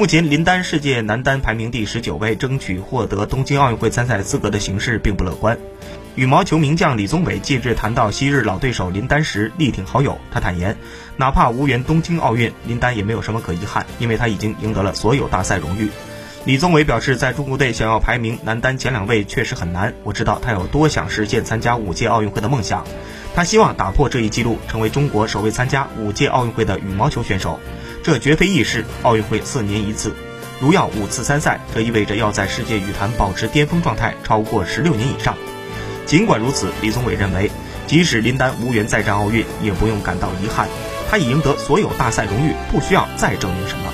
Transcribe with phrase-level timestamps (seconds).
[0.00, 5.58] 目前林丹世界男单排名第十九位，争取获得东京奥运会参赛资格的形势并不乐观。
[6.14, 10.16] 羽毛球名将李宗伟近日谈到昔日老对手林丹时，力挺好友。
[10.32, 10.74] 他坦言，
[11.18, 15.90] 哪怕无缘东京奥运，林丹也没有什么可遗憾，因为他已经赢得了所有大赛荣誉。
[16.46, 19.92] 李宗伟表示，在中国队想要排名男单前两位确实很难。
[20.02, 22.86] 我知道他有多想实现参加五届奥运会的梦想，
[23.34, 27.60] 他希望打破这一记录，成为中国首位参加五届奥运会的羽毛球选手。
[28.02, 30.14] 这绝非易事，奥运会四年一次，
[30.58, 35.36] 如要五次参赛，这意味着要在世界羽坛保持巅峰状态超过十六年以上。
[36.06, 37.50] 尽管如此，李宗伟认为，
[37.86, 40.66] 即使林丹无缘再战奥运，也不用感到遗憾，
[41.10, 43.89] 他已赢得所有大赛荣誉，不需要再证明什么。